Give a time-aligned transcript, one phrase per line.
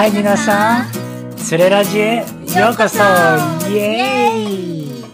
[0.00, 0.86] はい皆さん。
[1.36, 2.24] つれラジへよ
[2.72, 2.96] うこそ。
[3.68, 5.04] イエーイ。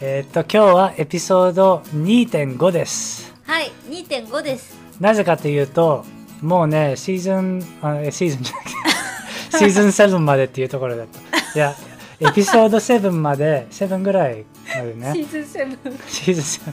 [0.00, 3.32] えーっと今日はエピソード2.5です。
[3.44, 4.76] はい2.5です。
[4.98, 6.04] なぜかというと
[6.40, 8.70] もうねシーズンあえシーズンじゃなくて
[9.58, 11.20] シーズン7までっていうところだった。
[11.20, 11.22] い
[11.56, 11.76] や
[12.18, 15.12] エピソード7まで7ぐらいまでね。
[15.14, 16.72] シーズン7シーズン7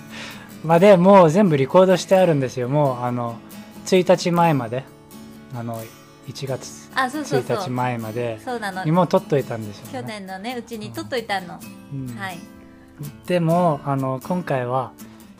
[0.63, 2.69] までもう全部リコードしてあるんですよ。
[2.69, 3.37] もうあの
[3.97, 4.83] 1日前まで？
[5.55, 5.81] あの
[6.27, 8.83] 1月あそうそうそ1日う前までそうなの。
[8.85, 11.59] にもう取っといたんですよ、ね、去年のねうちに取っといたの、
[11.93, 12.07] うん。
[12.15, 12.37] はい。
[13.25, 14.91] でもあの今回は、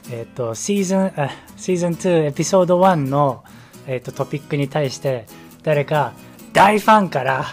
[0.09, 3.43] えっとシーズンあシーズン2エピソード1の、
[3.85, 5.27] えっとトピックに対して
[5.61, 6.13] 誰か
[6.53, 7.45] 大ファンから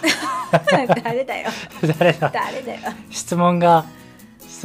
[1.02, 1.50] 誰だよ。
[1.98, 2.30] 誰だ？
[2.30, 2.80] 誰だよ。
[3.10, 3.84] 質問が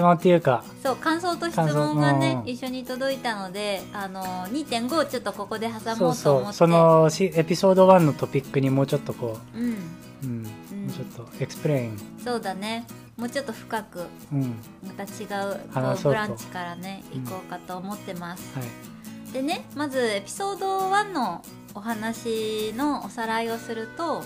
[0.02, 6.58] 質問っていうかそう感想と質問がね一緒に届いたのであの2.5をちょっとここで挟もうと思って。
[6.58, 9.64] そのしエピソード1のトピックにもうちょっとこうん。
[9.64, 9.76] う、
[10.24, 10.44] うん。
[10.44, 10.50] も
[10.88, 12.88] うちょっと explain、そうだね。
[13.18, 14.56] もうちょっと深くうん。
[14.86, 19.34] また違うう branch からねうん行こうかと思ってます、はい。
[19.34, 21.44] でねまずエピソード1の
[21.76, 24.24] お話のおさらいをすると、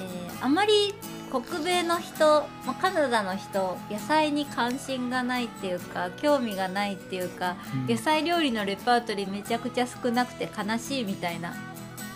[0.00, 0.94] えーあまり
[1.40, 7.94] 北米の人、まあ、カナダの人野菜に関心がないっていうか興味がないっていうか、うん。
[7.94, 11.54] 野菜料理のレパートリーめちゃくちゃ少なくて悲しいみたいな。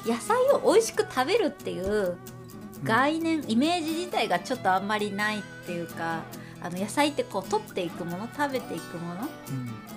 [0.07, 2.17] 野菜を美味しく食べるっていう
[2.85, 6.23] 概念、イメージ自体がちょっとあんまりないっていうか
[6.63, 9.29] あの野菜ってこう取っていくもの食べていくもの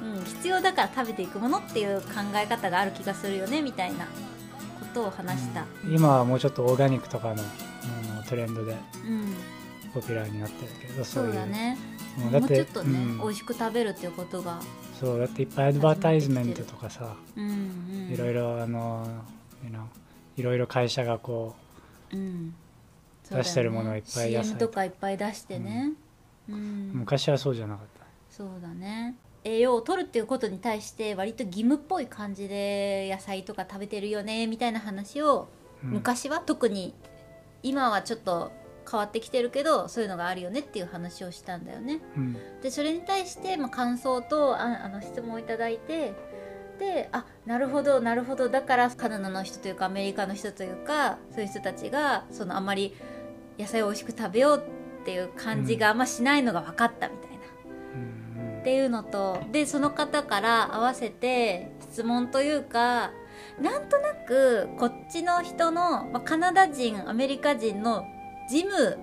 [0.03, 0.17] うん。
[0.17, 4.09] うん、必要だから食べていくものっていう考え方がある気がするよねみたいなこ
[4.93, 7.41] とを話した、今はもうちょっとオーガニックとかの
[8.27, 9.35] トレンドでうん、
[9.93, 11.31] ポピュラーになってるけどそそういう。
[11.31, 11.77] うだね。
[12.17, 14.59] もうもうちょっとね、うん美味しく食べるっていうことが、
[14.99, 17.51] そうだっていっぱいアドバタイズメントとかさうんう
[18.09, 19.07] ん、いろいろあの
[20.37, 21.55] いろいろ会社がこ
[22.11, 22.53] うん。
[23.31, 25.93] 出してるものはいっぱい野菜とかいっぱい出してね、
[26.49, 26.55] うん。
[26.55, 26.57] う
[26.97, 28.05] 昔はそうじゃなかった。
[28.29, 29.15] そうだね。
[29.45, 35.47] 栄養を取るっていうことに対して割と義務っぽい感じで野菜とか食べてるよねみたいな話を
[35.83, 35.91] うん。
[35.91, 36.93] 昔は特に
[37.63, 38.51] 今はちょっと
[38.89, 42.01] 変わってきてるけどそういうのがあるよねっていう話をしたんだよね。
[42.15, 46.13] うんでそれに対して、まあ、感想とああの質問をいただいて
[46.79, 52.95] であなるほどなるほどだからカナダの人というかアメリカの人というかそういう人たちがそのあんまり
[53.57, 54.63] 野菜を美味しく食べよう
[55.01, 57.37] っていう感じがあんましないのが分かったみたいな。
[57.95, 63.11] うんっていうのとでその方から合わせて質問というか
[63.61, 68.05] なんとなくこっちの人の、まあ、カナダ人アメリカ人の
[68.49, 68.97] ジム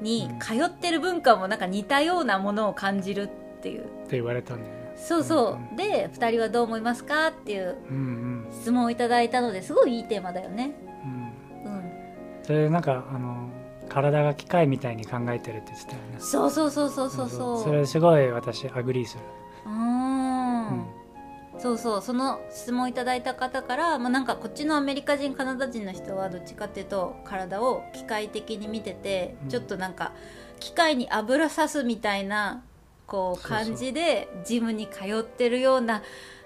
[0.00, 3.84] に通ってる文化もなんか似たようなものを感じるっていう。
[3.84, 4.80] って言われたんだよね。
[4.96, 10.72] そうそう、うんで2人はどう思いますかっていううん質問をいただいたのですごいいいテーマだよね。
[11.64, 11.72] うん。
[11.72, 11.76] うん。
[11.76, 11.90] うん
[12.42, 13.48] それでなんかあの
[13.88, 16.16] 体が機械みたいに考えてるって言ってたよね。
[16.18, 17.64] そうそうそうそうそうそう。
[17.64, 19.24] それすごい私 agree する。
[19.66, 20.09] うん
[21.60, 29.48] そうそうその質問いただいた方から、まあ、なんかこっちのアメリカ人カナダ人の人はどっちかっていうと体を機械的に見てて、うん。
[29.50, 30.12] ちょっとなんか
[30.58, 32.62] 機械に油さすみたいな
[33.06, 36.02] こう感じでジムに通ってるような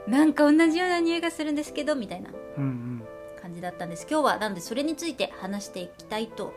[0.08, 3.02] なんか同じような匂いがするんですけどみたいなうん。
[3.40, 4.06] 感じだったんです。
[4.10, 6.54] 今日はなんでそれについて話していきたいと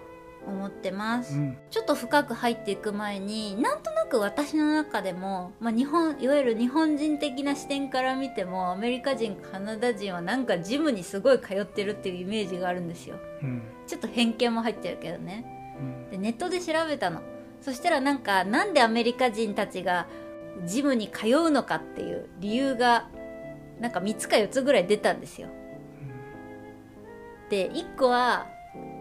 [0.48, 1.36] 思ってます。
[1.36, 1.42] うん。
[1.42, 13.18] うんちょっと深く入っていく前になんとなく私の中でも、まあ、日本いわゆる日本人的な視点から見てもアメリカ人カナダ人はなんかジムにすごい通ってるっていうイメージがあるんですよ。
[13.44, 13.62] うん。
[13.86, 15.46] ちょっと偏見も入ってるけどね。
[15.80, 16.10] うん。
[16.10, 17.22] でネットで調べたの。
[17.62, 20.08] そしたらなんかなんでアメリカ人たちが
[20.66, 23.10] ジムに通うのかっていう理由が
[23.80, 25.50] なんか3つか4つぐらい出たんですよ。
[27.50, 28.48] で1個は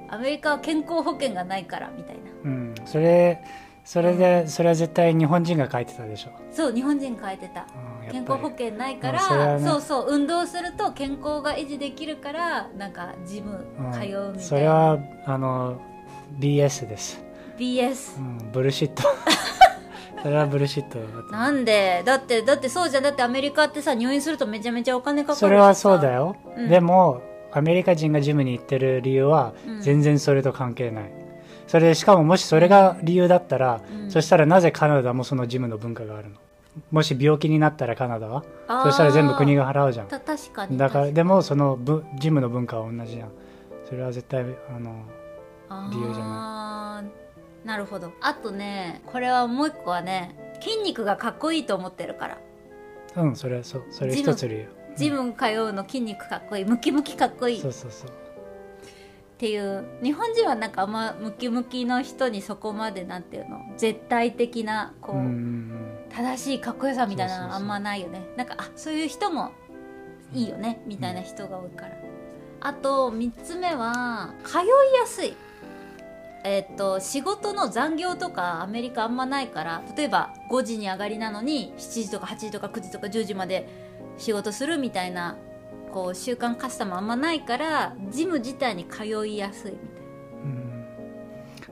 [0.09, 2.23] アメリカは健康保険がないからみたいな。
[2.45, 2.75] うん。
[2.85, 3.43] それ
[3.85, 6.31] それでそれは絶対日本人が書いてたでしょ。
[6.51, 7.61] そう日本人変えてた。
[7.61, 9.65] うん健康保険ないからね。
[9.65, 15.81] そうそう運動すると健康が維持できるからなんかジムうん通うみたいな、それはあの
[16.39, 17.21] BS です、
[17.59, 19.03] BS うん、ブルシット。
[20.23, 20.99] それはブルシット
[21.33, 22.03] なんで？
[22.05, 23.03] だってだってそうじゃん。
[23.03, 26.69] だってアメリカってさ入院するとめちゃめちゃお金かかるそれはそうだよ、うん。
[26.69, 27.23] でも
[27.59, 29.81] アメリカ人がジムに行ってる理由はうん。
[29.81, 31.11] 全然それと関係ない、
[31.67, 34.11] それでしかももしそれが理由だったら、うん。
[34.11, 36.37] そしたらなぜカナダもそのジムの文化があるの？
[36.91, 38.45] もし病気になったらカナダは？
[38.85, 40.09] そしたら全部国が払うじゃん。
[40.09, 40.77] た確かに。
[40.77, 43.31] だから確でもそのぶジムの文化は同じじゃん。
[43.89, 44.45] それは絶対あ
[44.79, 45.05] の
[45.91, 47.03] 理由じゃ
[47.65, 48.13] なるほど。
[48.21, 52.39] あとねこれはもう一個はね筋肉がかっこいいと思ってるから。
[53.17, 53.85] うんそれそう。
[53.91, 57.59] それ一つ理由ジム通うの筋肉かっこいいムキムキかっこいい。
[57.59, 58.11] っそうそうそう。
[59.39, 59.85] ていう。
[60.03, 68.23] 日本人はなんかあんまムキムキの人にそこまでなんていうの絶対的なこう、うんうん正しいかっこよさみたいなのあんまないよね。
[68.37, 69.53] なんかあそういう人も
[70.33, 71.93] いいよねみたいな人が多いから。
[72.61, 74.67] あと3つ目は通い
[74.99, 75.35] やすい。
[76.43, 83.69] えっと仕事の残業とかアメリカあんまないから例えば5時に上がりなのに7時とか8時とか9時とか10時まで
[84.19, 85.37] 仕事するみたいな
[85.93, 90.03] こう習慣カスタムあんまないからジム自体に通いやすいみたい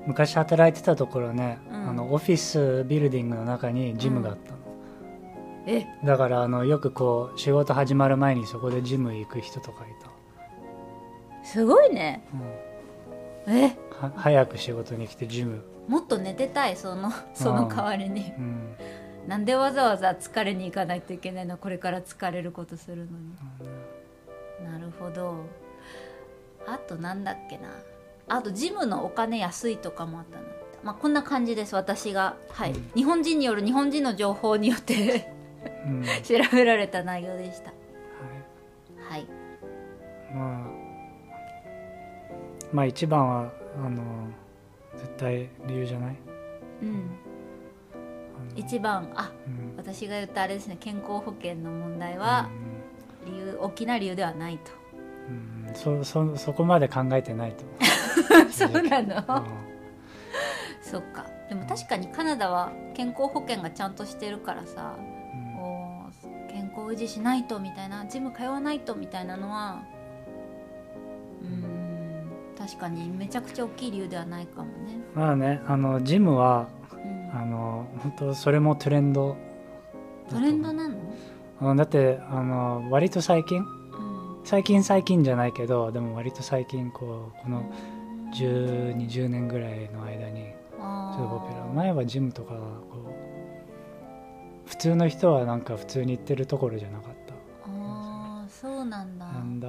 [0.01, 0.07] うん。
[0.07, 1.89] 昔働いてたところね、うん。
[1.89, 4.65] あのオフィスビルディングの中にジムがあったの、な
[5.67, 5.87] え？
[6.05, 10.11] だからあのよくこう仕事始まる前にそこでジム行く人とかいた、
[11.47, 12.27] すごいね。
[13.47, 13.55] うん。
[13.57, 13.77] え？
[14.01, 18.33] は早く仕事に来てジム、もっと寝てたいそのその代わりに。
[18.39, 18.77] うん
[19.27, 21.57] なんでわざわざ疲れに行かないといけないの？
[21.57, 23.35] これから疲れることするのに。
[24.71, 25.37] なるほど。
[26.67, 27.71] あとなんだっけな。
[28.29, 30.45] あとジムのお金安いとかもあったな
[30.83, 32.37] まあこんな感じです私が。
[32.51, 32.91] はい、うん。
[32.95, 35.31] 日本人による日本人の情報によって
[35.87, 36.01] うん。
[36.03, 37.73] は い調べられた内容でした。
[39.09, 39.27] はい。
[40.35, 40.69] まあ
[42.73, 43.53] まあ一番は
[43.85, 44.03] あの
[44.97, 46.17] 絶対理由じゃない？
[46.83, 47.11] うん
[48.57, 49.77] 一番あうん。
[49.77, 52.49] 私が言ったあれですね健康保険の問題は
[53.27, 54.71] 理由大きな理由ではないと。
[55.29, 55.75] うんうん。
[55.75, 57.65] そそそこまで考えてないと。
[58.51, 59.45] そうなの、
[60.81, 61.27] そっか。
[61.49, 65.09] でも確かにカナダは健康保険がちゃんとしてるからさうん。
[65.09, 69.83] うんこう健康維持しないとみたいなジム通わないとみたいなのは
[71.43, 76.94] うーん確かにめちゃくちゃ大きい理由ではないかもね、まあねあのジムはうん、
[77.35, 79.37] あの本当それもトレンド。
[80.31, 80.97] トレンドなの、
[81.61, 83.61] あのだってあの割と最近？
[83.61, 87.71] うん、最近最近じゃないけどでも割と最近こうこの
[88.33, 91.73] 1020年ぐらいの間にあちょっとポピュラー。
[91.73, 93.13] 前はジムとかこ
[94.67, 97.35] う普通の人はなんか普通に行ってるところじゃなかった。
[97.67, 99.69] あーそうなんだ、なんだ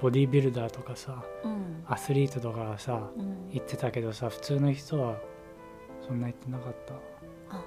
[0.00, 1.84] ボディービルダーとかさうん。
[1.86, 5.16] アスリートとかはさうん、行ってたけどさ普通の人は
[6.06, 6.94] そんな行ってなかった。
[7.56, 7.64] あ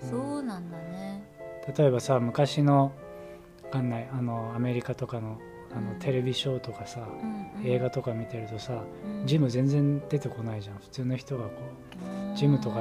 [0.00, 1.24] そうなんだね。
[1.76, 2.92] 例えばさ昔の
[3.64, 5.38] わかんないあのアメリカとかの
[5.72, 5.98] あのうん。
[6.00, 7.66] テレビショーとかさ、うんうん。
[7.66, 9.26] 映画とか見てるとさうん。
[9.26, 10.78] ジム全然出てこないじゃん。
[10.78, 11.50] 普通の人がこ
[12.34, 12.80] うジムとか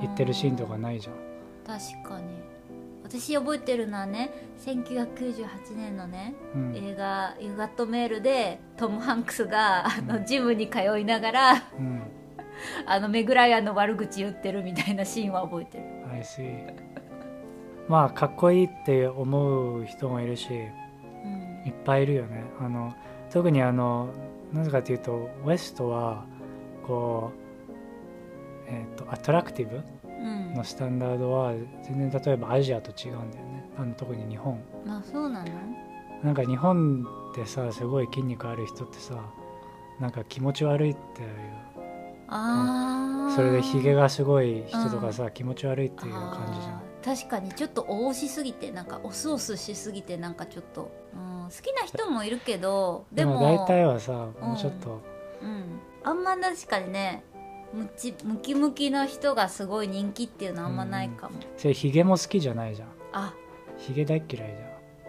[0.00, 1.14] 行ってるシーンとかないじゃん。
[1.66, 2.26] 確かに
[3.10, 4.30] 私覚えてるのはね
[4.64, 6.76] 1998年のねうん。
[6.76, 10.06] 映画「ユガットメール」でトム・ハンクスがあうん。
[10.06, 12.02] のジムに通いながらうん。
[12.86, 15.84] あのメグライアンの悪口言ってるみたいなシーンは覚えてる。
[16.12, 16.72] I see
[17.88, 21.66] まあかっこいいって思う人もいるしうん。
[21.66, 22.44] いっぱいいるよね。
[22.60, 22.94] あの
[23.30, 24.10] 特にあの
[24.52, 26.24] なぜかというとウエストは
[26.86, 29.82] こうえっ、とアトラクティブうん
[30.20, 31.52] のスタンダードは
[31.82, 33.70] 全然例えばアジアと違うんだよね。
[33.78, 34.62] あの特に日本。
[34.86, 35.50] あそうなの？
[36.22, 39.14] なんか日本ってさすごい筋肉ある人ってさ
[39.98, 41.28] なんか気持ち悪いっていう。
[42.32, 46.82] ああそれでヒゲがすごい人とかさ、気持ち悪いっていう感じじゃん。
[47.16, 55.02] 確かにちょっと押しすぎてなんかオスオスしすぎてなんかちょっと、うん、好きな人もいるけどでもでも大体はさもうちょっと、
[55.42, 57.24] うん、あんま確かにね
[57.72, 62.88] ムチムキムキの人がすごい人気っていうのはあんまないかも、それヒゲも好きじゃないじゃん。
[63.12, 63.34] あ。
[63.78, 64.54] ヒゲ大っ嫌いじ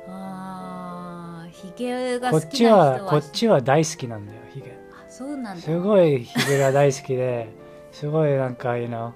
[0.08, 3.04] あーヒゲがゃんこっち好きな人は。
[3.04, 4.78] はこっちは大好きなんだよヒゲ。
[4.94, 5.62] あそうなんだ。
[5.62, 7.50] すごいヒゲが大好きで
[7.92, 9.12] すごいなんか you know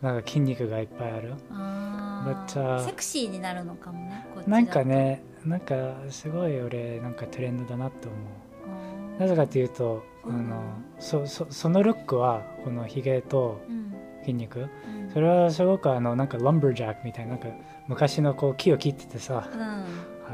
[0.00, 1.34] なんか筋肉がいっぱいある。
[1.50, 5.74] あめっちゃーセクシーになるのかもねなんかねなんか
[6.08, 9.20] すごい俺なんかトレンドだなって思う。
[9.20, 10.48] なぜかというとあうん。
[10.48, 10.62] の
[10.98, 13.94] そそそのルックはこのヒゲとうん。
[14.20, 14.60] 筋肉。
[14.60, 15.10] うん。
[15.12, 17.48] それはすごくあのなんかランバージャックみたいななんか
[17.88, 19.60] 昔のこう木を切っててさうん。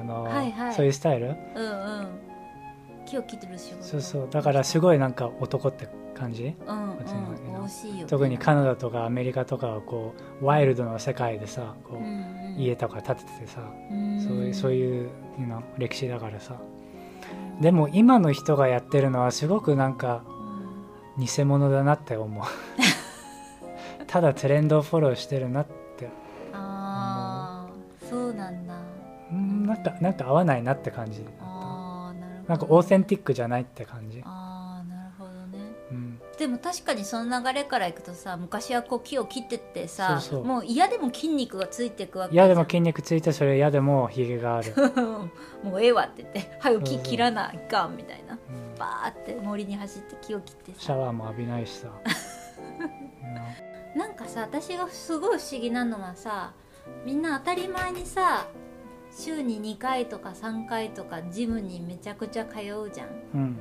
[0.00, 0.74] あの、はいはい。
[0.74, 1.26] そういうスタイル？
[1.26, 2.08] うんうん。
[3.06, 3.82] 木を切ってる仕事。
[3.82, 4.28] そうそう。
[4.30, 6.54] だからすごいなんか男って感じ？
[6.66, 8.06] うんうん。
[8.06, 12.56] 特にカナダとかアメリカとかはこうワイルドな世界でさこう、うんうん。
[12.58, 14.20] 家とか建てててさ、うん。
[14.20, 15.10] そういうそういう
[15.78, 16.60] 歴史だからさ
[17.60, 20.22] でも今の人がやってるのはすごくなんか
[21.18, 22.44] うん偽物だなって思う。
[24.06, 26.08] ただトレンドをフォローしてるなって。
[26.52, 28.74] ああそうなんだ。
[29.30, 32.48] うんなんかなんか合わないなって感じああなるほど。
[32.48, 34.39] なんかオーセンティックじゃないって感じ、あ
[36.40, 40.44] でも確かにその流れからいくとさ昔はこう木を切ってってさそうそう。
[40.46, 44.72] もう嫌でも筋肉がついていくわけ嫌でも筋肉ついてそれ嫌でもヒゲがある、
[45.62, 48.32] もうええわって言って「はよ木切らないかん」みたいな。
[48.32, 48.78] うん。
[48.78, 50.80] バーって森に走って木を切ってさ。
[50.80, 51.88] シャワーも浴びないしさ、
[53.94, 56.54] なんかさ私がすごい不思議なのはさ
[57.04, 58.46] みんな当たり前にさ
[59.14, 63.08] 週に2回とか3回とかジムにめちゃくちゃ通うじゃん。
[63.34, 63.58] うん。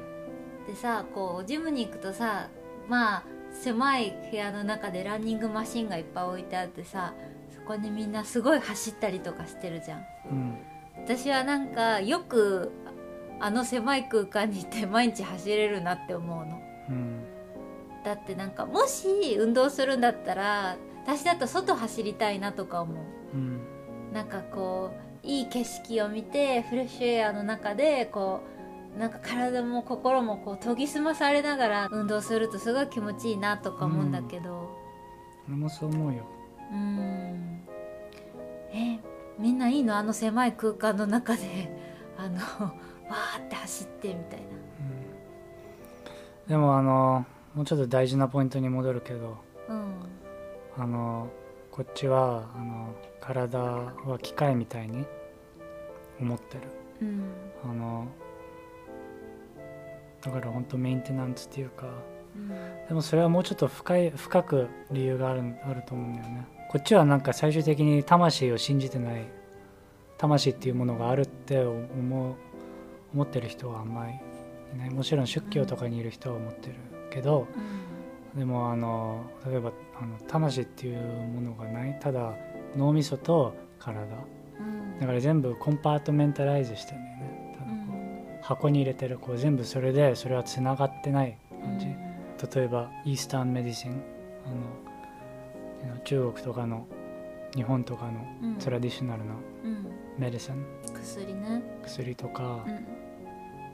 [0.66, 2.48] でさこうジムに行くとさ
[2.90, 7.14] まあ狭い部屋の中でランニングマシンがいっぱい置いてあってさ
[7.50, 10.06] そこにみんなすごい走ったりとかしてるじゃん。
[10.32, 10.58] うん。
[10.98, 12.72] 私はなんかよく
[13.40, 16.62] あの狭い空間にいて毎日走れるなって思うの。
[16.90, 17.24] うん。
[18.04, 22.98] だってなんかもし運動するんだったら私だと外走りたいなとか思う。
[23.34, 23.62] うん。
[24.14, 24.92] なんかこ
[25.24, 28.59] ういい景色を見てフレッシュエアの中でこう
[28.98, 34.70] なんか体も心もこう研ぎ澄まされながら運動するとすごい気持ちいいなとか思うんだけど。
[35.48, 36.24] 俺もそう思うよ。
[36.72, 37.62] うーん。
[38.72, 39.00] え
[39.38, 39.96] みんないいの？
[39.98, 41.42] あの狭い空間の中で。
[42.18, 44.48] あのわーって走ってみたいな。
[46.48, 49.38] でもあのもうちょっと大事なポイントに戻るけど
[49.70, 49.94] うん。
[50.78, 51.28] あの
[51.72, 55.06] こっちはあの体は機械みたいに
[56.20, 56.64] 思ってる。
[57.02, 57.24] うん。
[57.64, 58.08] あの
[60.22, 61.88] だから本当メンテナンスっていうか
[62.36, 62.50] うん。
[62.88, 66.48] でもそれはもうちょっと深い深く理由があるあると思うんだよね。
[66.70, 69.28] こっちはなんか最終的に魂を信じてない
[70.18, 72.36] 魂っていうものがあるって思う
[73.14, 74.14] 思ってる人はあんまり
[74.76, 74.90] いない。
[74.92, 76.76] もちろん宗教とかにいる人は思ってる
[77.10, 77.48] けど、
[78.36, 82.36] でもあの例えばあの魂っていうものがないただ
[82.76, 84.02] 脳みそと体。
[84.02, 85.00] うん。
[85.00, 87.29] だから全部コンパートメンタライズしてるんだよね
[88.50, 91.86] 箱に入れてるこう全部それでそれはつながってない感じ、
[92.58, 94.02] 例えばイースタンメディシン
[95.84, 96.88] あの中国とかの
[97.54, 98.56] 日本とかのうん。
[98.56, 99.86] トラディショナルなうん。
[100.18, 101.62] メディシン薬ね。
[101.84, 102.88] 薬とかう、ん。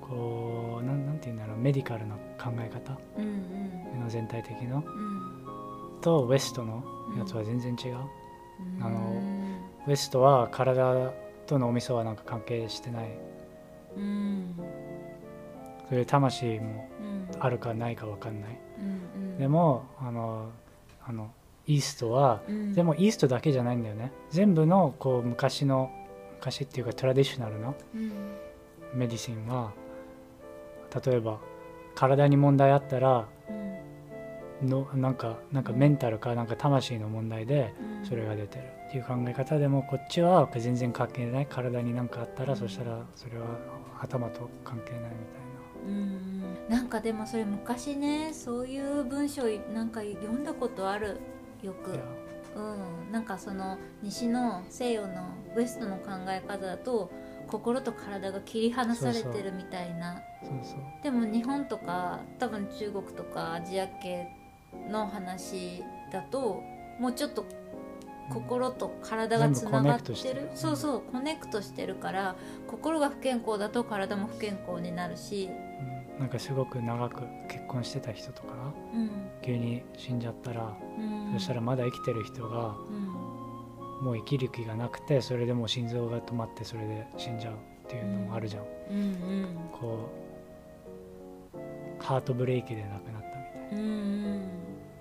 [0.01, 2.99] こうなんなんて言うんだろうメディカルな考え方？
[3.17, 4.75] うんの全体的な？
[4.75, 4.83] うん。
[6.01, 6.83] とウェストの
[7.17, 7.97] やつは全然違う、
[8.77, 8.83] うん。
[8.83, 9.21] あの
[9.87, 11.13] ウエストは体
[11.47, 13.09] と脳みそはなんか関係してない。
[13.95, 14.44] うん
[15.89, 17.15] そういう魂もうん。
[17.39, 19.37] あるかないか分かんない、うんうん。
[19.37, 20.49] でもあの
[21.05, 21.31] あの
[21.67, 22.73] イーストはうん。
[22.73, 24.11] でもイーストだけじゃないんだよね。
[24.29, 25.91] 全部のこう昔の
[26.39, 28.11] 昔っていうかトラディショナルなうん。
[28.93, 29.71] メディシンは
[31.05, 31.39] 例えば
[31.95, 33.27] 体に問題あったら
[34.61, 34.69] うん。
[34.69, 38.05] のなんかなんかメンタルかなんか魂の問題でうん。
[38.05, 38.63] それが出てる。
[38.87, 41.47] っていう考え方でもこっちは全然関係ない。
[41.47, 43.45] 体に何かあったら、うんそしたらそれは
[43.99, 45.44] 頭と関係ないみたい
[45.85, 46.25] うん
[46.69, 51.17] なんかでもそれ昔ねそういう文章なんか読んだことある。
[51.61, 51.91] よく。
[52.55, 53.11] うん。
[53.11, 57.11] なんかその西の西洋のウエストの考え方だと
[57.47, 60.21] 心と体が切り離されてるみたいな。
[61.03, 64.27] でも日本とか多分中国とかアジア系
[64.89, 66.61] の話だと
[66.99, 67.45] もうちょっと
[68.29, 70.49] 心と体がつながってる。
[70.55, 72.35] そうそうコネクトしてるから
[72.67, 75.64] 心が不健康だと体も不健康になるし、うん、
[76.19, 79.09] なんかすごく長く結婚してた人とかがうん。
[79.41, 84.05] 急に死んじゃったら、うん、そしたらまだ生きてる人がうん。
[84.05, 87.57] もう生きる気がなくてそれでもう心臓が止まってそれで死んじゃうっ
[87.87, 89.47] ていうのもあるじゃん、うんうん。
[89.71, 90.09] こ
[91.53, 93.81] うハートブレーキで亡くなったみたいな。
[93.81, 93.91] うんう
[94.39, 94.49] ん。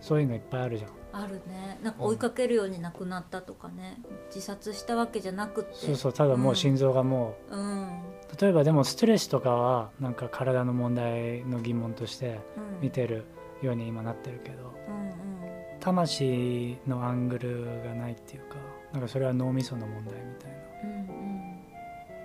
[0.00, 1.78] そういうのいっぱいあるじゃんあるね。
[1.82, 3.98] なんか追いかけるように亡くなったとかね。
[4.28, 5.74] 自殺したわけじゃなくって。
[5.74, 7.62] そうそうただもう心臓がもう、うん。
[7.62, 8.00] うん
[8.40, 12.40] 例えばでもストレスとかはなんか体の問題の疑問として
[12.80, 13.24] 見てる
[13.62, 18.56] ように今なってるけどうん魂のアングルがないっていうか
[18.92, 20.56] なんかそれは脳みその問題みたいな。
[20.84, 21.60] うん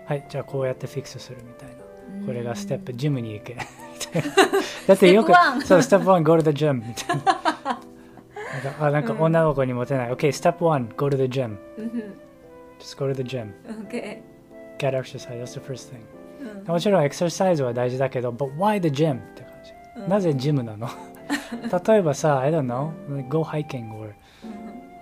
[0.08, 1.75] はいじゃあこうやってフィックスするみたいな。
[1.75, 3.55] うんこれがステップジムに行け。
[4.88, 7.39] だってよくステップ1そうステップ1 go to the gym みたいな
[8.63, 12.20] なんかあなんかうん女の子にモテない、OK ステップ1 go to the gym うん
[12.79, 13.51] just go to the gym
[13.86, 14.22] OK
[14.77, 16.00] get exercise that's the first thing
[16.41, 20.88] うんもちろんエクササイズは大事だけど but why the gym って感じ、うんなぜジムなの
[21.88, 22.91] 例えばさ I don't know
[23.27, 24.51] go hiking or、うん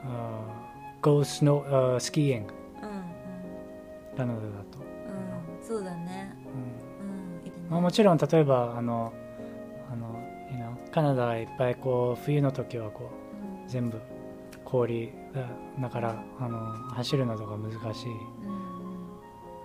[0.09, 0.47] uh,
[1.01, 2.47] go snow、uh, skiing うん
[4.17, 6.33] カナダだと、うんそうだね
[7.69, 9.13] まあ、もちろん例えばあの
[9.91, 13.26] あの、you know カナダはいっぱいこう冬の時はこう
[13.67, 13.99] 全部
[14.65, 15.47] 氷だ
[15.81, 18.11] だからあの走るのとか難しい。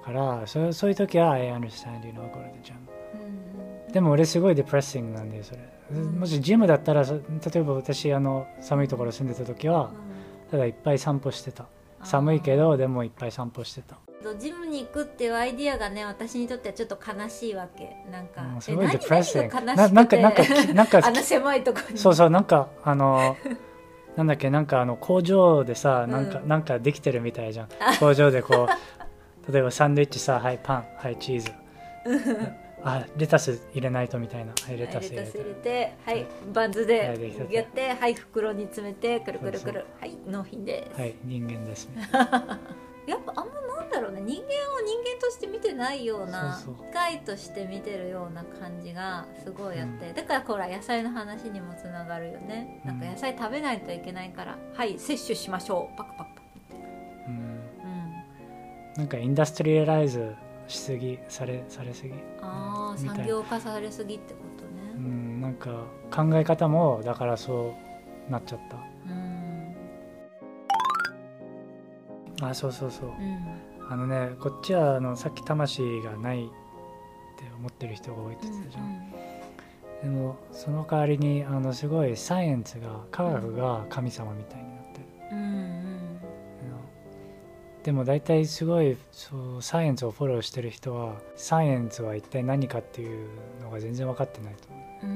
[0.04, 5.61] からそうそういう時は I understand you know go to the gym でも俺すごいデプレッシングなんだよそれ、
[6.00, 6.18] ん。
[6.18, 7.21] もしジムだったらそ例
[7.56, 9.92] えば私あの寒いところ住んでた時は
[10.50, 11.66] ただいっぱい散歩してた。
[12.04, 13.97] 寒いけどでもいっぱい散歩してた。
[14.25, 17.97] どジムに行くっていうアイディアがね私にとってはちょっと悲しいわけ。
[18.11, 20.42] なんか、うんすごいデプレッシングななんかなんか
[20.75, 21.99] なんかあの狭いところに。
[21.99, 23.37] そうそうなんかあの
[24.16, 27.69] なんだっけなんかあの工場でさなんか、うんなんかできてるみたいじゃん。
[27.99, 28.73] 工場でこう
[29.52, 31.50] 例えばサンドイッチさはいパンはいチーズ。
[32.85, 34.52] あレタス入れないとみたいな。
[34.61, 35.16] はいレタス入れて。
[35.16, 39.87] レタス入れてはいバンズはいでやってはい袋に詰めてくるくるくる。
[40.00, 41.88] はい納品です、はい人間です
[43.07, 44.21] やっぱあんまなんだろうね。
[44.21, 44.49] 人間
[45.75, 46.31] ないよう。
[46.31, 55.97] な機械として見てるような感じがすごいあって、だからほら野菜の話にもつながるよね、なんか野菜食べないといけないからはい摂取しましょう。
[55.97, 56.31] パクパク。
[56.35, 56.83] パク
[57.29, 57.35] うん。
[57.35, 57.62] うん。
[58.97, 60.35] なんかインダストリアライズ
[60.69, 62.12] しすぎされされすぎ。
[62.41, 64.69] ああ産業化されすぎってことう
[65.00, 65.71] ねんなんか
[66.14, 67.75] 考え方もだからそ
[68.29, 68.76] うなっちゃった。
[69.11, 69.76] うん。
[72.43, 73.09] あそうそうそう。
[73.09, 76.49] うんあのねこっちはあのさっき魂がないっ
[77.37, 79.13] て思ってる人が多いって言ってたじゃん、
[80.03, 86.21] でもその代わりにあのすごいサイエンスが科学が神様みたいになってる、うんうん。
[87.83, 93.29] でも大体すごいそうサイエンスをフォローしてる人はサイエンスは一体何かっていう
[93.61, 95.15] のが全然分かってないと思う、うんう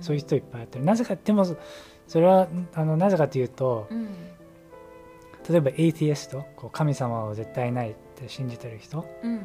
[0.00, 0.02] ん。
[0.02, 4.08] そういう人いっぱいやってるなぜかでもそれはあのなぜかというとうん。
[5.48, 9.04] 例えばエイティエストこう神様は絶対ないって信じてる人？
[9.22, 9.36] うん。
[9.36, 9.40] あ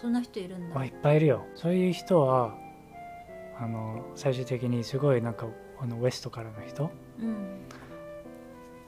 [0.00, 0.76] そんな人いるんだ。
[0.76, 1.44] はいっぱいいるよ。
[1.54, 2.54] そういう人は
[3.58, 5.46] あの最終的にすごいなんか
[5.80, 6.90] あのウエストからの人？
[7.20, 7.60] うん。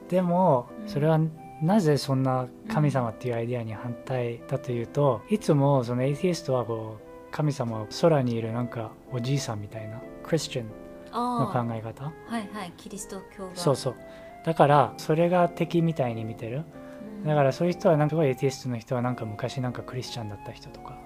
[0.09, 0.88] でもうん。
[0.88, 1.21] それは
[1.62, 10.67] なぜそんな神様っていうアイデアに反対だというといつもそのエイティエストはこう神様は空にいるなんかおじいさんみたいなクリスチャン
[11.12, 12.06] の考あえ方？
[12.06, 13.56] あはいはいキリスト教が。
[13.56, 13.95] そうそう。
[14.45, 16.58] だからそれが敵みたいに見てる。
[16.58, 16.83] うん
[17.25, 20.99] だからそういう人はなんかすごいエイティエストの人はなんか昔なんかクリスチャンだった人とか。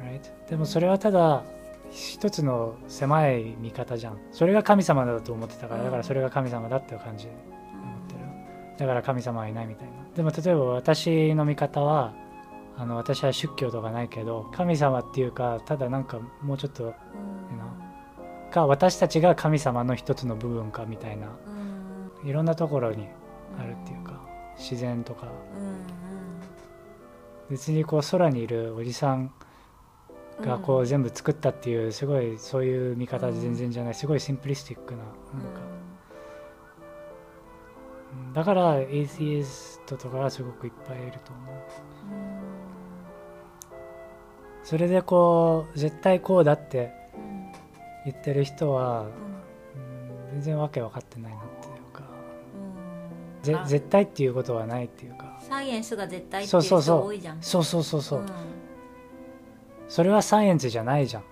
[0.00, 0.50] あ right?
[0.50, 1.44] でもそれはただ
[1.90, 4.18] 一つの狭い見方じゃん。
[4.32, 5.84] それが神様だと思ってたからうん。
[5.84, 8.20] だからそれが神様だっていう感じー思ってる
[8.78, 9.92] だから神様はいないみたいな。
[10.16, 12.12] でも例えば私の見方は
[12.76, 16.92] あの私は宗教とかないけど神様っていうかただなんかもうちょっとうん。
[18.50, 21.28] か私たちが神様の一つの部分かみたいな。
[22.22, 22.28] うん。
[22.28, 23.08] いろんなところに
[23.58, 24.20] あるっていうか
[24.58, 25.26] 自然とか。
[25.26, 25.82] うん
[27.50, 29.30] 別にこう空にいるおじさん
[30.38, 35.08] うんがこう全部作ったっていうすごいそういう見方で全然じゃないすごいシンプリスティックななん
[35.52, 35.60] か。
[38.26, 41.54] うんだからエイティエストとかはすごくいっぱいいると思う。
[41.54, 41.62] うん
[44.64, 47.52] それでこう絶対こうだってうん。
[48.06, 49.06] 言ってる人はうん。
[49.06, 49.12] うん
[50.32, 51.41] 全然わけ分かってないな
[53.42, 55.38] ぜ絶対っていうことはないっていうか。
[55.40, 56.98] サイエンスが絶対っていうそうそうそう。
[56.98, 57.42] 人多いじゃん。
[57.42, 58.26] そうそうそうそう、ん。
[59.88, 61.22] それはサイエンスじゃないじゃん。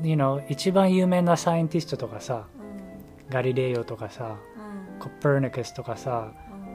[0.00, 0.06] うん。
[0.06, 3.30] You know 一番有名なサイエンティストとかさうん。
[3.30, 5.00] ガリレオとかさうん。
[5.00, 6.32] コペルニクスとかさ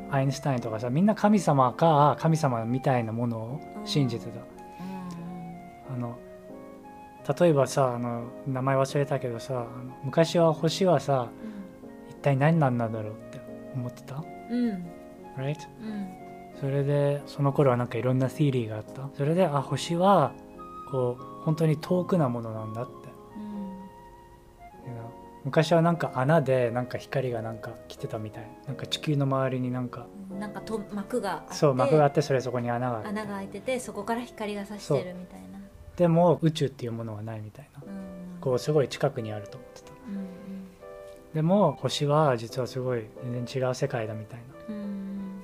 [0.08, 0.14] うん。
[0.14, 4.42] アインシュタインとかさみんな神様か神様みたいなものを信じてた、
[5.94, 6.18] あの
[7.40, 9.68] 例えばさあの名前忘れたけどさ
[10.04, 11.30] 昔は星はさ
[12.10, 13.14] 一体何なんだろう
[13.76, 14.24] 思ってた？
[14.50, 14.70] うん。
[14.70, 14.86] うん
[15.38, 15.56] right?
[15.82, 16.08] うん。
[16.60, 19.10] それでその頃はなんかいろんなティーリーがあった？
[19.16, 20.34] それであ星は
[20.92, 22.92] こう本当に遠くなものなんだって、
[24.86, 25.10] you know
[25.46, 28.48] 昔はなんか穴でなんか光がなんか来てたみたい。
[28.68, 30.40] なんか地球の周りになんかうん。
[30.40, 35.60] なんかと膜があってそう幕があってそれそこに穴がある穴が開いててそこから光が差してるみたいな。
[35.96, 37.84] でも宇宙っていうものはないみたいな。
[37.86, 38.42] うん。
[38.42, 39.89] こうすごい近くにあると思ってたうん
[41.34, 44.76] でも星は実はすごい全然違う世界だみたいな。
[44.76, 45.42] うん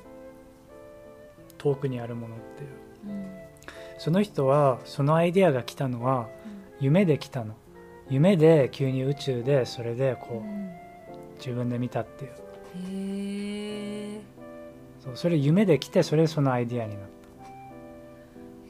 [1.57, 2.69] 遠くにあるものっていう。
[3.07, 3.25] うん
[3.97, 6.27] その人はそのアイデアが来たのは
[6.81, 7.55] 夢で来たの。
[8.09, 10.71] 夢で急に宇宙でそれでうこんう
[11.37, 12.31] 自分で見たっていう。
[12.31, 14.21] へえ
[14.99, 17.09] そうそれ夢で来てそれでそのアイデアになっ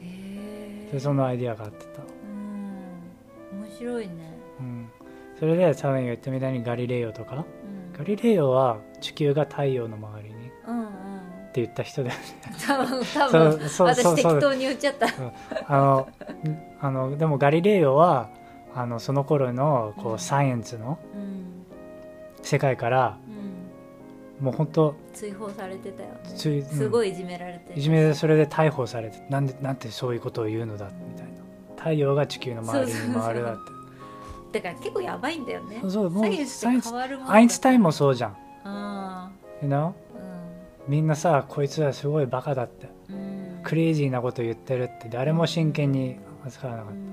[0.02, 2.06] へえそのアイデアがあってた、う
[3.56, 3.62] ん。
[3.64, 4.14] 面白いね。
[4.14, 4.35] うん、
[5.46, 7.36] それでサウンが言ったみたいにガリレオとか？
[7.36, 7.94] うん。
[7.96, 10.88] ガリレオは地球が太陽の周りにっうんうん。
[11.54, 12.10] て言った人で
[12.66, 13.52] 多分多分。
[13.52, 13.88] そうそうそう。
[13.88, 15.08] 私適当に言っちゃった。
[15.68, 16.10] あの
[16.82, 18.32] あのでもガリレオは
[18.74, 20.16] あのその頃のこうん。
[20.16, 21.64] うサイエンスのうん。
[22.42, 23.20] 世界から
[24.40, 24.46] うん。
[24.46, 26.64] もう本当追放されてたよね。
[26.64, 31.36] すごいいじめられていじめでそれで逮捕されてなんでなんてそういうことを言うのだみたいな。
[31.78, 33.75] 太陽が地球の周りに回るだって
[34.56, 35.80] だから結構やばいんだよね。
[35.82, 38.38] そうそうもうアインシュタインもそうじゃん。
[38.64, 39.92] あ you know?
[40.88, 42.88] みんなさこいつはすごいバカだって。
[43.10, 43.16] うん。
[43.16, 45.10] うんクレイジーなこと言ってるって。
[45.10, 47.08] 誰も真剣に扱わなかったうん。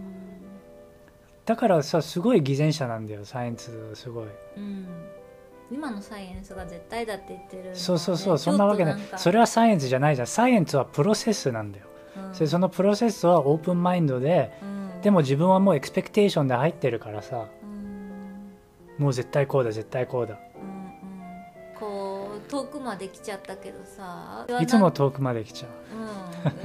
[1.47, 4.27] だからさすごい偽善者なんだよサイエンスすごい。
[4.59, 4.87] うん。
[5.73, 8.97] 今のサイエンスが絶対だって言ってるね、そうそうそうそんなわけない。
[9.17, 11.87] それはサイエンスじゃないじゃんサイエンスはプロセスなんだよ。
[12.29, 12.35] うん。
[12.35, 17.47] それそのプロセスはオープンマインドでうんでも自分はもうエクスペクテーションで入ってるからさ。
[17.63, 19.03] うん。
[19.03, 20.39] もう絶対こうだ絶対こうだ。
[21.79, 24.47] こう遠くまで来ちゃったけどさ。
[24.61, 25.69] いつも遠くまで来ちゃ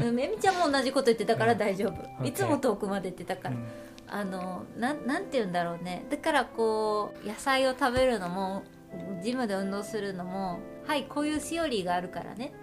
[0.01, 0.07] う。
[0.07, 0.15] うん。
[0.15, 3.65] めみちゃんも同じこと言ってたから大丈夫、うんいつも遠くまで行ってたから、うん。
[4.07, 6.05] あのなんなんて言うんだろうね。
[6.09, 8.63] だからこう野菜を食べるのも
[9.23, 12.53] ジムで運動するのもはいこういうセオリーがあるからね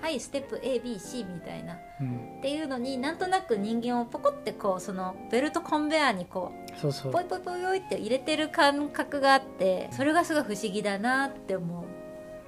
[0.00, 1.76] はいステップ ABC みたいな。
[2.00, 2.38] うん。
[2.38, 7.10] っていうのになんとなく人間をポコってこうそのベルトコンベアにこそうそう。
[7.10, 11.84] うポイポイポイポイって入れてる感覚があってそれがすごい不思議だなって思う。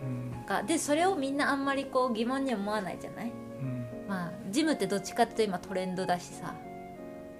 [0.04, 0.44] うん。
[0.44, 3.26] かでそれをみんなあんまりこう疑問に思わないじゃない？
[3.26, 3.86] うん。
[4.08, 6.54] まあジムってどっちかっていうと今トレンドだしさ、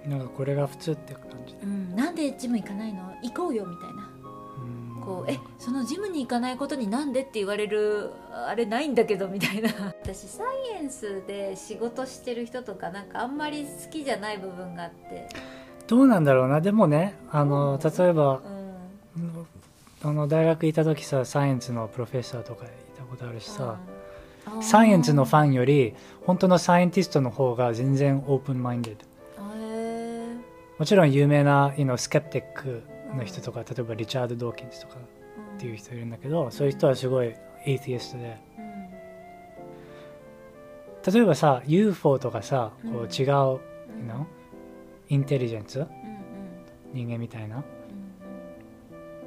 [0.05, 1.55] なんかこれが普通って感じ。
[1.63, 3.13] うん、なんでジム行かないの？
[3.23, 4.07] 行こうよみたいな。
[4.07, 4.12] うん
[5.05, 9.69] こうえそのジムに行かないことになんでって言われるあれないんだけどみたいな。
[10.01, 15.27] 私サイエンスで仕事してる人とかなんかあんまり好きじゃない部分があって。
[15.87, 16.61] どうなんだろうな。
[16.61, 18.41] でもねあの例えば
[19.15, 19.47] うん。
[20.05, 23.77] あの大学いた時さサイエンスのプロフェッサーとかいたことあるしさ、
[24.53, 24.63] うん。
[24.63, 25.93] サイエンスのファンより
[26.25, 29.13] 本当のサイエンティストの方が全然オープンマインデッド。
[30.79, 32.83] もちろん有名な you know スケプティック
[33.15, 37.27] の人とか、例えばリチャード・ドーキンスとかーっていう人いるんだけど、そういう人はすごい
[37.65, 38.37] エイティストで。
[38.57, 38.61] う
[41.09, 41.13] ん。
[41.13, 42.95] 例えばさ UFO とかさこうん。
[43.05, 43.61] う違う、う
[44.03, 44.09] ん。
[44.09, 44.25] know
[45.09, 45.79] インテリジェンス？
[45.79, 45.87] うん
[46.93, 47.57] 人間みたいな？
[47.57, 47.63] うん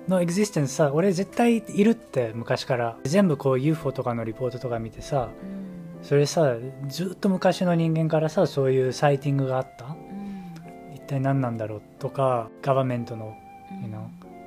[0.09, 2.97] のエグジステンスさ俺絶対いるって昔から。
[3.05, 6.05] 全部こう UFO とかのリポートとか見てさうん。
[6.05, 6.57] それさ
[6.89, 9.87] ずっと昔の人間からさそういうサイティングがあった？
[9.87, 10.95] うん。
[10.95, 11.83] 一体何なんだろう？
[11.99, 13.37] とかガバメントの、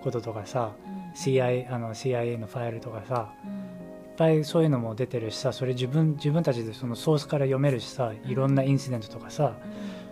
[0.01, 1.11] こととかさうん。
[1.13, 3.51] CIA, あの CIA のファイルとかさうん。
[3.51, 9.53] いっぱいそういうのも出てるしさそれ自分自分たちでそのソースから読めるしさいろんなインシデントとかさ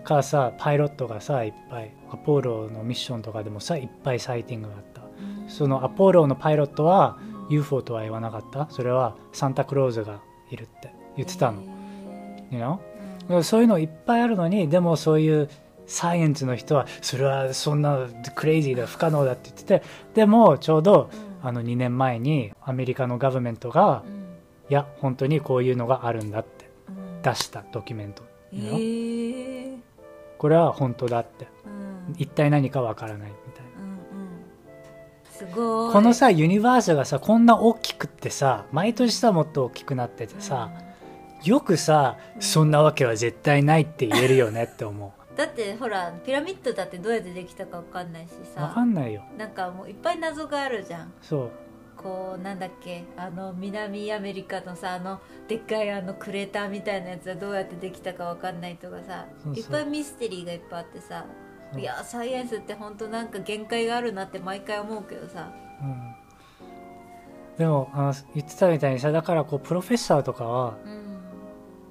[0.04, 5.02] かさパイロットがさいっぱいアポロのミッションとかでもさいっぱいサイティングがあった。
[5.02, 5.50] うん。
[5.50, 7.38] そのアポロのパイロットはうん。
[7.50, 8.68] UFO とは言わなかった。
[8.70, 10.22] それはサンタクローズが
[10.52, 13.44] いるって言ってたの、へ you know?
[13.44, 15.50] そういうのいっぱいあるのにでもそういう
[15.88, 21.28] サイエンスの人はそれはそんなクレイジーだ不可能だって言っててでもちょうどうん。
[21.48, 24.28] あの2年前にアメリカのガバメントがうん。
[24.70, 27.22] いや本当にこういうのがあるんだってうん。
[27.22, 28.24] 出したドキュメント。
[30.38, 31.48] これは本当だって。
[31.66, 32.16] うん。
[32.18, 33.72] 一体何かわからないみたいな。
[33.82, 34.40] うんうん。
[35.32, 35.94] すごい。
[35.94, 40.72] このさユニバースがさこんな大きくってさ毎年さもっと大きくなっててさ、
[41.44, 42.42] よくさうん。
[42.42, 48.72] そんなわけは絶対ないって言えるよねって思だってほらピラミッドだってどうやってできたかわかんないしさ。
[48.74, 49.24] かんないよ。
[49.38, 51.14] なんかもういっぱい謎があるじゃん。
[51.22, 51.52] そう。
[51.96, 59.28] こうなんだっけあの南アメリカのさあのでっかいあのクレーターみたいなやつはどうやってできたかわかんないとかさ。
[59.44, 59.64] そうそう。
[59.64, 61.26] いっぱいミステリーがいっぱいあってさ。
[61.78, 65.52] いやサイエンスって本当なんか限界があるなって毎回思うけどさ。
[65.82, 66.16] うん。
[67.58, 71.07] でもあの言ってたみたいにさだからこうプロフェッサーとかはうん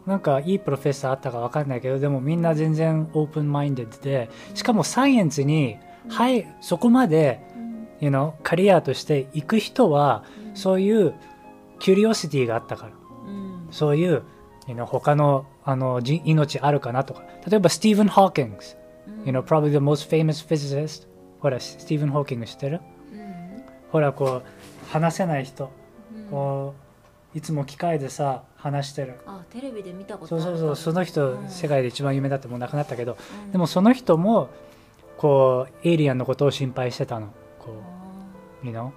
[0.07, 7.41] なんかいいプロフェッサーあったかわかんないけどでもみんな全然オープンマインデッドでしかもサイエンスに、はいそこまで、
[8.01, 11.15] you know、カリアとして行く人はそういう
[11.81, 12.93] キュリオシティがあったから。
[13.27, 14.23] うんそういう、
[14.69, 17.23] you know、他のあの人命あるかなとか。
[17.45, 18.79] 例えばスティーブン・ホーキングス、
[19.25, 21.09] you know, probably the most famous physicist
[21.41, 22.81] ほらスティーブン・ホーキング知ってる？
[23.13, 23.65] うん。
[23.91, 25.73] ほらこう話せない人。
[26.15, 26.75] うんこ
[27.35, 29.15] ういつも機械でさ話してる。
[29.27, 31.49] あテレビで見たことそうそうそうその人、うん。
[31.49, 33.53] 世界で一番有名だってもう亡くなったけどうん。
[33.53, 34.49] でもその人も
[35.19, 37.29] こうエイリアンのことを心配してたの。
[37.59, 38.91] こあう、you know、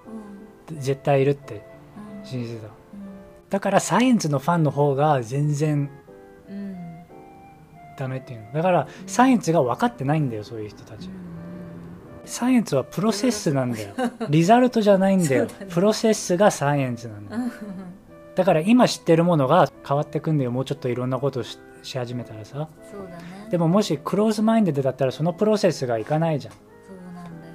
[0.70, 0.80] ーうん。
[0.80, 1.64] 絶対いるって
[2.22, 2.26] うん。
[2.26, 2.68] 信じてた。
[3.50, 5.90] だからサイエンスのファンの方が全然
[7.98, 8.52] ダメっていうの。
[8.52, 11.08] だからサイエンスが分かってないんだよそういう人たち。
[12.24, 13.94] サイエンスはプロセスなんだよ。
[14.28, 15.46] リザルトじゃないんだよ。
[15.60, 15.66] ね。
[15.68, 17.42] プロセスがサイエンスなんだよ。
[17.42, 17.52] うん
[18.40, 20.50] だから今知ってるものが変わってくんだよ。
[20.50, 22.70] もうちょっといろんなことをしし始めたらさ。
[22.90, 23.48] そうだね。
[23.50, 26.54] でももしクローズマインドでだったらそのプロセスがいかないじゃん。
[26.54, 26.58] そ
[26.94, 27.54] うなんだよ。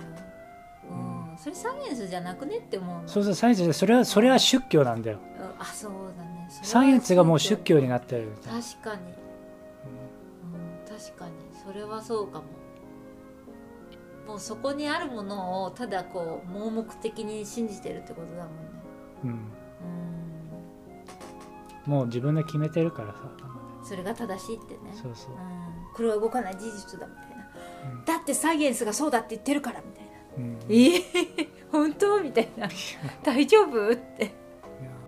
[0.92, 1.38] うん。
[1.40, 3.02] それサイエンスじゃなくねって思う。
[3.02, 5.18] のそうそうサイエンスでそれはそれは宗教なんだよ。
[5.40, 6.48] うんあそうだね。
[6.50, 8.52] サイエンスがもう宗教になってる確
[8.84, 11.32] かに、うん、確かに。
[11.66, 12.46] それはそうかも。
[14.28, 18.60] もうそこにあるものをただこう盲目的に信じてるってことだもんね。
[19.24, 19.55] うんうん
[21.86, 23.20] もう自分で決めてるからさ。
[23.84, 24.80] それが正しいってね。
[24.94, 25.32] そうそう。
[25.32, 25.40] うん、
[25.94, 27.48] これは動かない事実だみたいな、
[27.92, 28.06] うん。
[28.06, 30.12] だってサイエンスがそうだって言ってるからみたいな。
[30.38, 30.58] うん。
[30.70, 32.68] えー、本当みたいな。
[33.24, 34.34] 大丈夫って。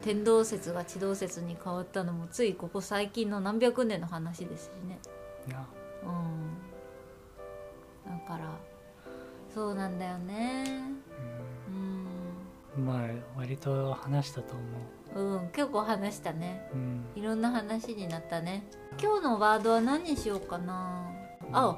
[0.01, 4.99] 天動説が地動説に変わったのもついここ最近の何百年の話ですしね。
[6.05, 6.09] う
[8.09, 8.13] ん。
[8.17, 8.57] だから
[9.53, 10.63] そうなんだよね。
[11.67, 12.07] うん。
[12.77, 12.85] うん。
[12.85, 14.65] まあ割と話したと思う
[15.21, 16.69] ん結構話したね。
[16.73, 17.05] ううん。
[17.15, 18.63] いろんな話になったね。
[19.01, 21.09] 今日のワードは何にしようかな。
[21.51, 21.77] あ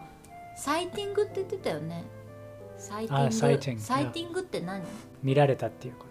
[0.56, 2.04] サイティングって言ってたよね。
[2.78, 3.26] サイティング。
[3.26, 4.42] あサイティング。
[4.42, 4.84] って何？
[5.24, 6.06] 見られたっていうこ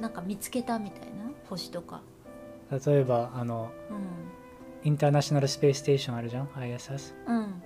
[0.00, 1.30] なんか見つけたみたいな？
[1.48, 2.02] 星とか。
[2.70, 7.62] と例えばあのうインターナショナルスペースステーションあるじゃん？ISS んうん。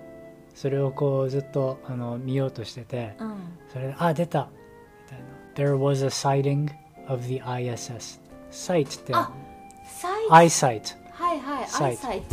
[0.53, 3.35] それをこうずっとあの見ようとしててうん。
[3.69, 4.49] それであ出た。
[5.05, 5.25] みたいな。
[5.55, 6.69] There was a sighting
[7.07, 8.19] of the ISS
[8.51, 9.13] sight って。
[9.15, 9.31] あ
[9.85, 10.89] サイいはいサイト
[11.83, 12.25] アイサイト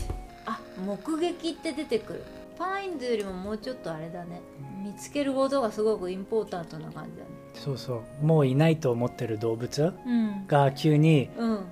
[0.46, 2.24] あ目撃って出てくる。
[2.58, 4.40] パインズよりももうちょっとあれだね。
[4.84, 7.30] 見つけることがすごくインポータントな感じだね。
[7.54, 8.26] そうそう。
[8.26, 10.46] もういないと思ってる動物うん。
[10.46, 11.64] が急にうん。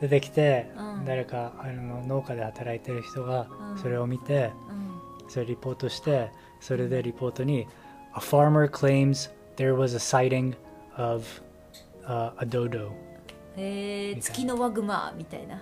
[0.00, 1.04] 出てきて、うん。
[1.04, 3.78] 誰かあの農家で働いてる人がうん。
[3.78, 5.30] それを見て、うん。
[5.30, 7.66] それリポートしてそれでリポートに
[8.16, 10.54] 「A farmer claims there was a sighting
[10.96, 11.26] of、
[12.06, 12.90] uh, a dodo
[13.56, 15.56] へえ月のワグマみたいな」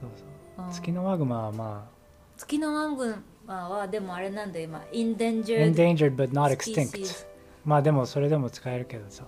[0.00, 0.24] そうそ
[0.62, 1.88] ううん月のワグマはま
[2.36, 7.26] 月のワグマはでもあれなんだよ今インデンジあャー endangered but not extinct
[7.64, 9.24] まあでもそれでも使えるけどさ、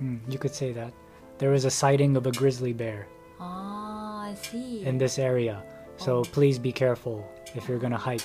[0.00, 0.92] うんうん、You could say that
[1.38, 3.04] there was a sighting of a grizzly bear
[3.38, 5.62] ああ I see in this area
[5.98, 7.22] so please be careful
[7.54, 8.22] if you're gonna hike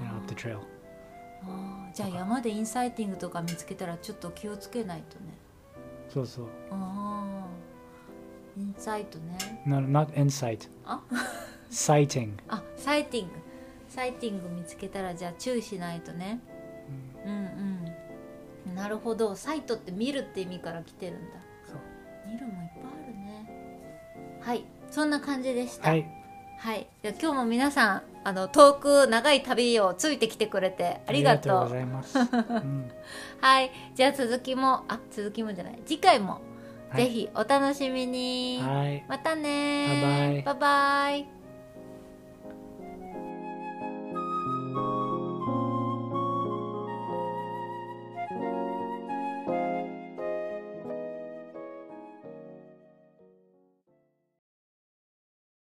[0.00, 0.58] you know, up the trail
[1.94, 5.38] じゃあ山でインサイティングとか見つけたらちょっと気をつけないとね
[6.08, 7.46] そうそうああ
[8.56, 9.62] インサイトね。
[9.66, 11.00] no, not insight あ
[11.70, 12.32] ？Sighting.
[12.48, 13.34] あサイティング
[13.88, 16.40] サイティング見つけたらじゃあ注意しないとね。
[17.24, 17.32] うん
[18.68, 18.74] うん。
[18.74, 19.34] なるほど。
[19.36, 21.36] サイトって見るって意味から来てるんだ。
[21.66, 21.76] そう。
[22.30, 24.38] 見るもいっぱいあるね。
[24.40, 24.64] はい。
[24.90, 25.90] そんな感じでした。
[25.90, 26.06] はい。
[26.58, 31.64] はい、じゃあ今日も皆さんあの遠く長い旅をついてきてくれてありがとう。
[31.64, 32.90] ありがとうございます、うん。
[33.40, 33.70] はい。
[33.94, 35.78] じゃあ続きもあ続きもじゃない。
[35.84, 36.40] 次回も
[36.88, 37.04] はい。
[37.04, 39.04] ぜひお楽しみに、はい。
[39.08, 40.58] またねバイバイ。
[40.58, 41.35] バイバイ